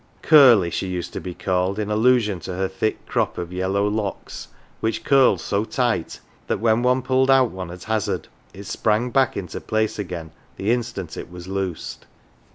"Curly,'" 0.23 0.71
she 0.71 0.87
used 0.87 1.13
to 1.13 1.21
be 1.21 1.35
called, 1.35 1.77
in 1.77 1.91
allusion 1.91 2.39
to 2.39 2.55
her 2.55 2.67
thick 2.67 3.05
crop 3.05 3.37
of 3.37 3.53
yellow 3.53 3.87
locks, 3.87 4.47
which 4.79 5.03
curled 5.03 5.39
so 5.39 5.63
tight 5.63 6.19
that 6.47 6.59
when 6.59 6.81
one 6.81 7.03
pulled 7.03 7.29
out 7.29 7.51
one 7.51 7.69
at 7.69 7.83
hazard 7.83 8.27
it 8.51 8.63
sprang 8.65 9.11
back 9.11 9.37
into 9.37 9.61
place 9.61 9.99
again 9.99 10.31
the 10.57 10.71
instant 10.71 11.17
it 11.17 11.29
was 11.29 11.47
loosed. 11.47 12.07